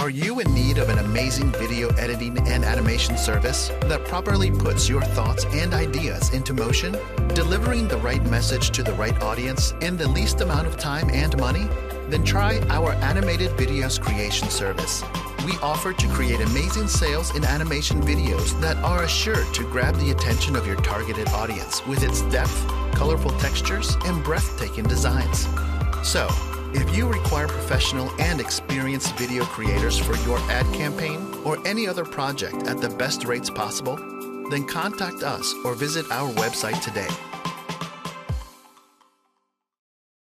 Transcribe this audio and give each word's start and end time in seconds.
Are 0.00 0.08
you 0.08 0.40
in 0.40 0.54
need 0.54 0.78
of 0.78 0.88
an 0.88 0.98
amazing 0.98 1.52
video 1.52 1.90
editing 1.96 2.38
and 2.48 2.64
animation 2.64 3.18
service 3.18 3.68
that 3.82 4.06
properly 4.06 4.50
puts 4.50 4.88
your 4.88 5.02
thoughts 5.02 5.44
and 5.50 5.74
ideas 5.74 6.32
into 6.32 6.54
motion, 6.54 6.96
delivering 7.34 7.86
the 7.86 7.98
right 7.98 8.24
message 8.24 8.70
to 8.70 8.82
the 8.82 8.94
right 8.94 9.20
audience 9.20 9.74
in 9.82 9.98
the 9.98 10.08
least 10.08 10.40
amount 10.40 10.66
of 10.66 10.78
time 10.78 11.10
and 11.10 11.36
money? 11.36 11.68
Then 12.08 12.24
try 12.24 12.60
our 12.70 12.92
animated 12.94 13.50
videos 13.58 14.00
creation 14.00 14.48
service. 14.48 15.04
We 15.44 15.52
offer 15.58 15.92
to 15.92 16.08
create 16.08 16.40
amazing 16.40 16.88
sales 16.88 17.36
in 17.36 17.44
animation 17.44 18.00
videos 18.00 18.58
that 18.62 18.78
are 18.78 19.02
assured 19.02 19.52
to 19.52 19.64
grab 19.64 19.96
the 19.96 20.12
attention 20.12 20.56
of 20.56 20.66
your 20.66 20.76
targeted 20.76 21.28
audience 21.28 21.86
with 21.86 22.02
its 22.02 22.22
depth, 22.32 22.66
colorful 22.94 23.32
textures, 23.32 23.98
and 24.06 24.24
breathtaking 24.24 24.84
designs. 24.84 25.46
So, 26.02 26.26
if 26.72 26.96
you 26.96 27.08
require 27.08 27.48
professional 27.48 28.10
and 28.20 28.40
experienced 28.40 29.16
video 29.16 29.44
creators 29.44 29.98
for 29.98 30.16
your 30.28 30.38
ad 30.50 30.66
campaign 30.74 31.26
or 31.44 31.58
any 31.66 31.86
other 31.86 32.04
project 32.04 32.66
at 32.66 32.80
the 32.80 32.88
best 32.88 33.24
rates 33.24 33.50
possible, 33.50 33.96
then 34.50 34.66
contact 34.66 35.22
us 35.22 35.54
or 35.64 35.74
visit 35.74 36.10
our 36.10 36.30
website 36.34 36.80
today 36.82 37.08